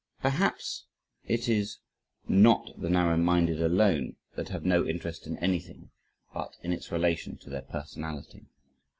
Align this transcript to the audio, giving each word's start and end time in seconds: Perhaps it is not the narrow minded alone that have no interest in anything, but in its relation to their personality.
Perhaps 0.19 0.85
it 1.25 1.47
is 1.47 1.77
not 2.27 2.71
the 2.75 2.89
narrow 2.89 3.17
minded 3.17 3.61
alone 3.61 4.15
that 4.35 4.49
have 4.49 4.65
no 4.65 4.83
interest 4.83 5.27
in 5.27 5.37
anything, 5.37 5.91
but 6.33 6.57
in 6.63 6.73
its 6.73 6.91
relation 6.91 7.37
to 7.37 7.51
their 7.51 7.61
personality. 7.61 8.47